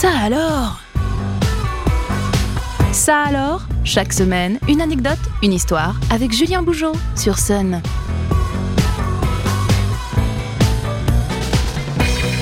Ça 0.00 0.10
alors? 0.16 0.80
Ça 2.92 3.20
alors? 3.22 3.62
Chaque 3.82 4.12
semaine, 4.12 4.60
une 4.68 4.80
anecdote, 4.80 5.18
une 5.42 5.52
histoire 5.52 5.96
avec 6.10 6.30
Julien 6.32 6.62
Bougeot 6.62 6.92
sur 7.16 7.36
Sun. 7.36 7.82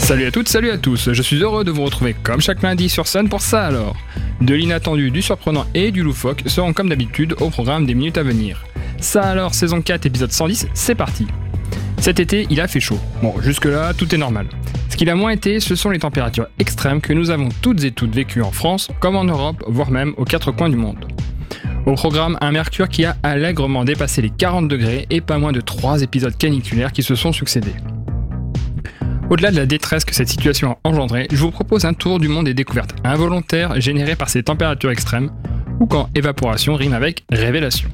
Salut 0.01 0.27
à 0.27 0.31
toutes, 0.31 0.49
salut 0.49 0.71
à 0.71 0.77
tous. 0.77 1.11
Je 1.11 1.22
suis 1.22 1.42
heureux 1.42 1.65
de 1.65 1.71
vous 1.71 1.83
retrouver 1.83 2.15
comme 2.22 2.42
chaque 2.42 2.61
lundi 2.61 2.90
sur 2.90 3.06
Sun 3.06 3.31
pour 3.31 3.40
ça 3.40 3.65
alors. 3.65 3.97
De 4.43 4.54
l'inattendu, 4.54 5.11
du 5.11 5.23
surprenant 5.23 5.65
et 5.73 5.93
du 5.93 6.03
loufoque 6.03 6.43
seront 6.45 6.75
comme 6.75 6.91
d'habitude 6.91 7.37
au 7.41 7.49
programme 7.49 7.87
des 7.87 7.95
minutes 7.95 8.19
à 8.19 8.23
venir. 8.23 8.67
Ça 9.01 9.23
alors, 9.23 9.54
saison 9.54 9.81
4, 9.81 10.04
épisode 10.04 10.31
110, 10.31 10.69
c'est 10.75 10.95
parti. 10.95 11.27
Cet 12.03 12.21
été, 12.21 12.47
il 12.51 12.61
a 12.61 12.69
fait 12.69 12.81
chaud. 12.81 13.01
Bon, 13.23 13.35
jusque-là, 13.41 13.95
tout 13.95 14.15
est 14.15 14.19
normal. 14.19 14.47
Ce 14.97 14.99
qu'il 14.99 15.10
a 15.10 15.15
moins 15.15 15.33
été, 15.33 15.60
ce 15.60 15.74
sont 15.74 15.90
les 15.90 15.99
températures 15.99 16.47
extrêmes 16.59 17.02
que 17.02 17.12
nous 17.12 17.29
avons 17.29 17.51
toutes 17.61 17.84
et 17.84 17.91
toutes 17.91 18.15
vécues 18.15 18.41
en 18.41 18.51
France, 18.51 18.89
comme 18.98 19.15
en 19.15 19.25
Europe, 19.25 19.62
voire 19.66 19.91
même 19.91 20.15
aux 20.16 20.25
quatre 20.25 20.52
coins 20.52 20.71
du 20.71 20.77
monde. 20.77 21.05
Au 21.84 21.93
programme, 21.93 22.38
un 22.41 22.51
mercure 22.51 22.88
qui 22.88 23.05
a 23.05 23.15
allègrement 23.23 23.85
dépassé 23.85 24.23
les 24.23 24.30
40 24.30 24.69
degrés 24.69 25.05
et 25.11 25.21
pas 25.21 25.37
moins 25.37 25.52
de 25.52 25.61
3 25.61 26.01
épisodes 26.01 26.35
caniculaires 26.35 26.93
qui 26.93 27.02
se 27.02 27.15
sont 27.15 27.35
succédés. 27.35 27.74
Au-delà 29.29 29.51
de 29.51 29.57
la 29.57 29.66
détresse 29.66 30.07
que 30.07 30.15
cette 30.15 30.30
situation 30.30 30.71
a 30.71 30.88
engendrée, 30.88 31.29
je 31.30 31.37
vous 31.37 31.51
propose 31.51 31.85
un 31.85 31.93
tour 31.93 32.19
du 32.19 32.29
monde 32.29 32.47
des 32.47 32.55
découvertes 32.55 32.97
involontaires 33.05 33.79
générées 33.79 34.16
par 34.16 34.30
ces 34.30 34.45
températures 34.45 34.93
extrêmes, 34.93 35.30
ou 35.79 35.85
quand 35.85 36.09
évaporation 36.15 36.74
rime 36.74 36.95
avec 36.95 37.27
révélation. 37.30 37.91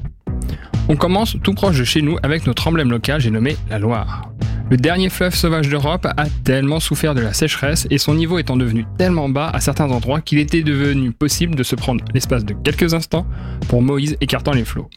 On 0.87 0.95
commence 0.95 1.35
tout 1.43 1.53
proche 1.53 1.77
de 1.77 1.83
chez 1.83 2.01
nous 2.01 2.15
avec 2.23 2.47
notre 2.47 2.65
emblème 2.65 2.91
local, 2.91 3.19
j'ai 3.19 3.29
nommé 3.29 3.57
la 3.69 3.77
Loire. 3.77 4.32
Le 4.73 4.77
dernier 4.77 5.09
fleuve 5.09 5.35
sauvage 5.35 5.69
d'Europe 5.69 6.07
a 6.17 6.25
tellement 6.43 6.79
souffert 6.79 7.13
de 7.13 7.21
la 7.21 7.31
sécheresse 7.31 7.85
et 7.91 7.99
son 7.99 8.15
niveau 8.15 8.39
étant 8.39 8.57
devenu 8.57 8.87
tellement 8.97 9.29
bas 9.29 9.51
à 9.53 9.59
certains 9.59 9.91
endroits 9.91 10.19
qu'il 10.19 10.39
était 10.39 10.63
devenu 10.63 11.11
possible 11.11 11.53
de 11.53 11.61
se 11.61 11.75
prendre 11.75 12.03
l'espace 12.15 12.43
de 12.43 12.55
quelques 12.55 12.95
instants 12.95 13.27
pour 13.67 13.83
Moïse 13.83 14.17
écartant 14.19 14.51
les 14.51 14.65
flots. 14.65 14.89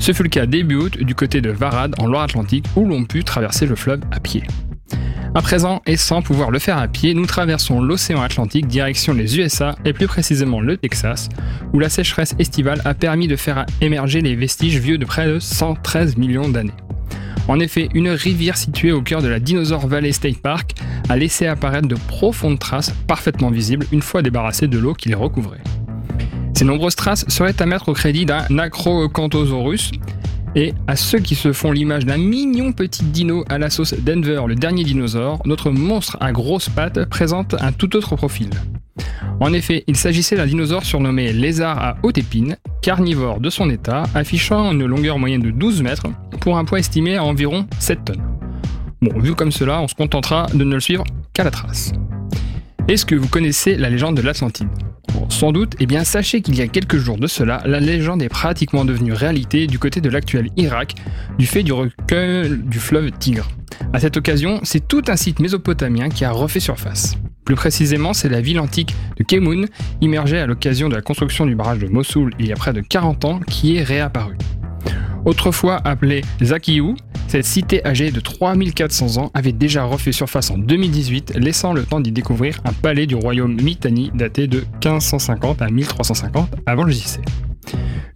Ce 0.00 0.12
fut 0.12 0.22
le 0.22 0.28
cas 0.28 0.44
début 0.44 0.74
août 0.74 0.98
du 0.98 1.14
côté 1.14 1.40
de 1.40 1.48
Varade 1.48 1.94
en 1.98 2.08
Loire-Atlantique 2.08 2.66
où 2.76 2.84
l'on 2.84 3.06
put 3.06 3.24
traverser 3.24 3.64
le 3.64 3.74
fleuve 3.74 4.00
à 4.10 4.20
pied. 4.20 4.42
À 5.34 5.40
présent, 5.40 5.80
et 5.86 5.96
sans 5.96 6.20
pouvoir 6.20 6.50
le 6.50 6.58
faire 6.58 6.76
à 6.76 6.86
pied, 6.86 7.14
nous 7.14 7.24
traversons 7.24 7.80
l'océan 7.80 8.20
Atlantique 8.20 8.66
direction 8.66 9.14
les 9.14 9.38
USA 9.38 9.76
et 9.86 9.94
plus 9.94 10.08
précisément 10.08 10.60
le 10.60 10.76
Texas, 10.76 11.30
où 11.72 11.78
la 11.78 11.88
sécheresse 11.88 12.34
estivale 12.38 12.82
a 12.84 12.92
permis 12.92 13.28
de 13.28 13.36
faire 13.36 13.64
émerger 13.80 14.20
les 14.20 14.34
vestiges 14.34 14.78
vieux 14.78 14.98
de 14.98 15.06
près 15.06 15.26
de 15.26 15.38
113 15.38 16.18
millions 16.18 16.50
d'années. 16.50 16.74
En 17.48 17.60
effet, 17.60 17.88
une 17.94 18.08
rivière 18.08 18.56
située 18.56 18.92
au 18.92 19.02
cœur 19.02 19.22
de 19.22 19.28
la 19.28 19.38
Dinosaur 19.38 19.86
Valley 19.86 20.12
State 20.12 20.38
Park 20.38 20.72
a 21.08 21.16
laissé 21.16 21.46
apparaître 21.46 21.86
de 21.86 21.94
profondes 21.94 22.58
traces 22.58 22.92
parfaitement 23.06 23.50
visibles 23.50 23.86
une 23.92 24.02
fois 24.02 24.22
débarrassées 24.22 24.66
de 24.66 24.78
l'eau 24.78 24.94
qui 24.94 25.08
les 25.08 25.14
recouvrait. 25.14 25.62
Ces 26.54 26.64
nombreuses 26.64 26.96
traces 26.96 27.24
seraient 27.28 27.60
à 27.60 27.66
mettre 27.66 27.88
au 27.88 27.92
crédit 27.92 28.26
d'un 28.26 28.58
Acrocanthosaurus, 28.58 29.92
et 30.56 30.72
à 30.86 30.96
ceux 30.96 31.18
qui 31.18 31.34
se 31.34 31.52
font 31.52 31.70
l'image 31.70 32.06
d'un 32.06 32.16
mignon 32.16 32.72
petit 32.72 33.04
dino 33.04 33.44
à 33.50 33.58
la 33.58 33.68
sauce 33.68 33.92
Denver, 33.92 34.40
le 34.48 34.54
dernier 34.54 34.84
dinosaure, 34.84 35.42
notre 35.44 35.70
monstre 35.70 36.16
à 36.18 36.32
grosses 36.32 36.70
pattes 36.70 37.04
présente 37.04 37.54
un 37.60 37.72
tout 37.72 37.94
autre 37.94 38.16
profil. 38.16 38.48
En 39.38 39.52
effet, 39.52 39.84
il 39.86 39.96
s'agissait 39.96 40.36
d'un 40.36 40.46
dinosaure 40.46 40.84
surnommé 40.84 41.32
lézard 41.34 41.78
à 41.78 41.96
haute 42.02 42.16
épine, 42.16 42.56
carnivore 42.80 43.38
de 43.40 43.50
son 43.50 43.68
état, 43.68 44.04
affichant 44.14 44.72
une 44.72 44.86
longueur 44.86 45.18
moyenne 45.18 45.42
de 45.42 45.50
12 45.50 45.82
mètres 45.82 46.06
pour 46.46 46.58
un 46.58 46.64
poids 46.64 46.78
estimé 46.78 47.16
à 47.16 47.24
environ 47.24 47.66
7 47.80 48.04
tonnes. 48.04 48.22
Bon, 49.02 49.18
vu 49.18 49.34
comme 49.34 49.50
cela, 49.50 49.80
on 49.80 49.88
se 49.88 49.96
contentera 49.96 50.46
de 50.54 50.62
ne 50.62 50.74
le 50.74 50.80
suivre 50.80 51.02
qu'à 51.32 51.42
la 51.42 51.50
trace. 51.50 51.90
Est-ce 52.86 53.04
que 53.04 53.16
vous 53.16 53.26
connaissez 53.26 53.74
la 53.74 53.90
légende 53.90 54.16
de 54.16 54.22
l'Atlantide? 54.22 54.68
Sans 55.28 55.50
doute, 55.50 55.74
eh 55.80 55.86
bien 55.86 56.04
sachez 56.04 56.42
qu'il 56.42 56.54
y 56.54 56.62
a 56.62 56.68
quelques 56.68 56.98
jours 56.98 57.18
de 57.18 57.26
cela, 57.26 57.62
la 57.66 57.80
légende 57.80 58.22
est 58.22 58.28
pratiquement 58.28 58.84
devenue 58.84 59.12
réalité 59.12 59.66
du 59.66 59.80
côté 59.80 60.00
de 60.00 60.08
l'actuel 60.08 60.50
Irak, 60.56 60.94
du 61.36 61.46
fait 61.46 61.64
du 61.64 61.72
recul 61.72 62.62
du 62.64 62.78
fleuve 62.78 63.10
Tigre. 63.10 63.48
À 63.92 63.98
cette 63.98 64.16
occasion, 64.16 64.60
c'est 64.62 64.86
tout 64.86 65.02
un 65.08 65.16
site 65.16 65.40
mésopotamien 65.40 66.10
qui 66.10 66.24
a 66.24 66.30
refait 66.30 66.60
surface. 66.60 67.16
Plus 67.44 67.56
précisément, 67.56 68.12
c'est 68.12 68.28
la 68.28 68.40
ville 68.40 68.60
antique 68.60 68.94
de 69.16 69.24
Kemoun, 69.24 69.66
immergée 70.00 70.38
à 70.38 70.46
l'occasion 70.46 70.88
de 70.88 70.94
la 70.94 71.02
construction 71.02 71.44
du 71.44 71.56
barrage 71.56 71.80
de 71.80 71.88
Mossoul 71.88 72.32
il 72.38 72.46
y 72.46 72.52
a 72.52 72.56
près 72.56 72.72
de 72.72 72.82
40 72.82 73.24
ans, 73.24 73.40
qui 73.40 73.76
est 73.76 73.82
réapparue. 73.82 74.36
Autrefois 75.26 75.80
appelée 75.84 76.22
Zakiyou, 76.40 76.94
cette 77.26 77.44
cité 77.44 77.84
âgée 77.84 78.12
de 78.12 78.20
3400 78.20 79.20
ans 79.20 79.32
avait 79.34 79.50
déjà 79.50 79.82
refait 79.82 80.12
surface 80.12 80.52
en 80.52 80.56
2018, 80.56 81.34
laissant 81.36 81.72
le 81.72 81.82
temps 81.82 81.98
d'y 81.98 82.12
découvrir 82.12 82.60
un 82.64 82.72
palais 82.72 83.06
du 83.06 83.16
royaume 83.16 83.60
Mitanni 83.60 84.12
daté 84.14 84.46
de 84.46 84.58
1550 84.84 85.62
à 85.62 85.68
1350 85.68 86.48
avant 86.64 86.84
le 86.84 86.92
JC. 86.92 87.18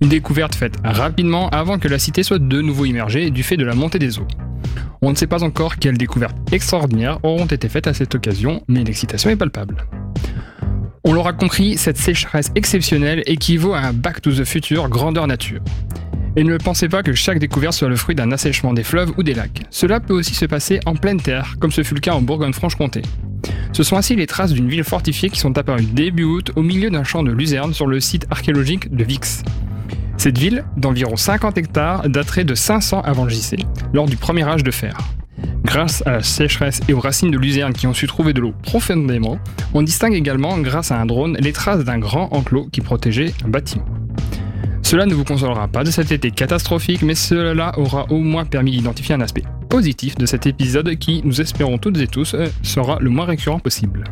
Une 0.00 0.08
découverte 0.08 0.54
faite 0.54 0.76
rapidement 0.84 1.48
avant 1.48 1.80
que 1.80 1.88
la 1.88 1.98
cité 1.98 2.22
soit 2.22 2.38
de 2.38 2.62
nouveau 2.62 2.84
immergée 2.84 3.30
du 3.30 3.42
fait 3.42 3.56
de 3.56 3.64
la 3.64 3.74
montée 3.74 3.98
des 3.98 4.20
eaux. 4.20 4.28
On 5.02 5.10
ne 5.10 5.16
sait 5.16 5.26
pas 5.26 5.42
encore 5.42 5.78
quelles 5.78 5.98
découvertes 5.98 6.36
extraordinaires 6.52 7.18
auront 7.24 7.46
été 7.46 7.68
faites 7.68 7.88
à 7.88 7.92
cette 7.92 8.14
occasion, 8.14 8.62
mais 8.68 8.84
l'excitation 8.84 9.30
est 9.30 9.36
palpable. 9.36 9.84
On 11.02 11.12
l'aura 11.12 11.32
compris, 11.32 11.76
cette 11.76 11.96
sécheresse 11.96 12.52
exceptionnelle 12.54 13.24
équivaut 13.26 13.72
à 13.72 13.80
un 13.80 13.92
Back 13.92 14.20
to 14.22 14.30
the 14.30 14.44
Future 14.44 14.88
grandeur 14.88 15.26
nature. 15.26 15.60
Et 16.36 16.44
ne 16.44 16.56
pensez 16.56 16.88
pas 16.88 17.02
que 17.02 17.12
chaque 17.12 17.38
découverte 17.40 17.74
soit 17.74 17.88
le 17.88 17.96
fruit 17.96 18.14
d'un 18.14 18.30
assèchement 18.30 18.72
des 18.72 18.84
fleuves 18.84 19.12
ou 19.16 19.22
des 19.22 19.34
lacs. 19.34 19.62
Cela 19.70 19.98
peut 19.98 20.14
aussi 20.14 20.34
se 20.34 20.44
passer 20.44 20.78
en 20.86 20.94
pleine 20.94 21.20
terre, 21.20 21.56
comme 21.58 21.72
ce 21.72 21.82
fut 21.82 21.94
le 21.94 22.00
cas 22.00 22.12
en 22.12 22.22
Bourgogne-Franche-Comté. 22.22 23.02
Ce 23.72 23.82
sont 23.82 23.96
ainsi 23.96 24.14
les 24.14 24.26
traces 24.26 24.52
d'une 24.52 24.68
ville 24.68 24.84
fortifiée 24.84 25.30
qui 25.30 25.40
sont 25.40 25.58
apparues 25.58 25.84
début 25.84 26.24
août 26.24 26.52
au 26.54 26.62
milieu 26.62 26.90
d'un 26.90 27.04
champ 27.04 27.22
de 27.22 27.32
luzerne 27.32 27.72
sur 27.72 27.86
le 27.86 27.98
site 27.98 28.26
archéologique 28.30 28.94
de 28.94 29.02
Vix. 29.02 29.42
Cette 30.18 30.38
ville, 30.38 30.64
d'environ 30.76 31.16
50 31.16 31.58
hectares, 31.58 32.08
daterait 32.08 32.44
de 32.44 32.54
500 32.54 33.00
avant 33.00 33.28
JC, 33.28 33.56
lors 33.92 34.06
du 34.06 34.16
premier 34.16 34.44
âge 34.44 34.62
de 34.62 34.70
fer. 34.70 34.96
Grâce 35.64 36.02
à 36.06 36.12
la 36.12 36.22
sécheresse 36.22 36.80
et 36.88 36.92
aux 36.92 37.00
racines 37.00 37.30
de 37.30 37.38
luzerne 37.38 37.72
qui 37.72 37.86
ont 37.86 37.94
su 37.94 38.06
trouver 38.06 38.32
de 38.32 38.40
l'eau 38.40 38.52
profondément, 38.62 39.38
on 39.72 39.82
distingue 39.82 40.14
également, 40.14 40.58
grâce 40.58 40.90
à 40.90 41.00
un 41.00 41.06
drone, 41.06 41.36
les 41.40 41.52
traces 41.52 41.84
d'un 41.84 41.98
grand 41.98 42.32
enclos 42.32 42.68
qui 42.70 42.80
protégeait 42.80 43.32
un 43.44 43.48
bâtiment. 43.48 43.86
Cela 44.90 45.06
ne 45.06 45.14
vous 45.14 45.22
consolera 45.22 45.68
pas 45.68 45.84
de 45.84 45.90
cet 45.92 46.10
été 46.10 46.32
catastrophique, 46.32 47.02
mais 47.02 47.14
cela 47.14 47.78
aura 47.78 48.10
au 48.10 48.18
moins 48.18 48.44
permis 48.44 48.72
d'identifier 48.72 49.14
un 49.14 49.20
aspect 49.20 49.44
positif 49.68 50.16
de 50.16 50.26
cet 50.26 50.46
épisode 50.46 50.92
qui, 50.96 51.22
nous 51.24 51.40
espérons 51.40 51.78
toutes 51.78 51.96
et 51.98 52.08
tous, 52.08 52.34
euh, 52.34 52.48
sera 52.64 52.98
le 52.98 53.08
moins 53.08 53.24
récurrent 53.24 53.60
possible. 53.60 54.02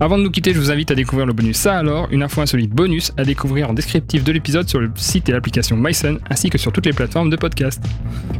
Avant 0.00 0.16
de 0.16 0.22
nous 0.22 0.30
quitter, 0.30 0.54
je 0.54 0.58
vous 0.58 0.70
invite 0.70 0.90
à 0.90 0.94
découvrir 0.94 1.26
le 1.26 1.34
bonus 1.34 1.58
Ça 1.58 1.76
alors, 1.76 2.08
une 2.12 2.22
info 2.22 2.40
insolite 2.40 2.70
bonus 2.70 3.12
à 3.18 3.24
découvrir 3.24 3.68
en 3.68 3.74
descriptif 3.74 4.24
de 4.24 4.32
l'épisode 4.32 4.66
sur 4.66 4.80
le 4.80 4.90
site 4.94 5.28
et 5.28 5.32
l'application 5.32 5.76
MySun 5.76 6.16
ainsi 6.30 6.48
que 6.48 6.56
sur 6.56 6.72
toutes 6.72 6.86
les 6.86 6.94
plateformes 6.94 7.28
de 7.28 7.36
podcast. 7.36 7.84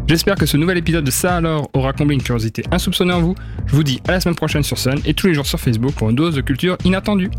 J'espère 0.06 0.36
que 0.36 0.46
ce 0.46 0.56
nouvel 0.56 0.78
épisode 0.78 1.04
de 1.04 1.10
Ça 1.10 1.36
alors 1.36 1.68
aura 1.74 1.92
comblé 1.92 2.14
une 2.14 2.22
curiosité 2.22 2.64
insoupçonnée 2.70 3.12
en 3.12 3.20
vous. 3.20 3.34
Je 3.66 3.76
vous 3.76 3.84
dis 3.84 4.00
à 4.08 4.12
la 4.12 4.20
semaine 4.20 4.34
prochaine 4.34 4.62
sur 4.62 4.78
Sun 4.78 4.98
et 5.04 5.12
tous 5.12 5.26
les 5.26 5.34
jours 5.34 5.44
sur 5.44 5.60
Facebook 5.60 5.92
pour 5.92 6.08
une 6.08 6.16
dose 6.16 6.36
de 6.36 6.40
culture 6.40 6.78
inattendue. 6.86 7.30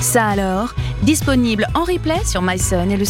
Ça 0.00 0.28
alors, 0.28 0.74
disponible 1.02 1.66
en 1.74 1.84
replay 1.84 2.24
sur 2.24 2.40
myson 2.40 2.88
et 2.88 2.96
le 2.96 3.04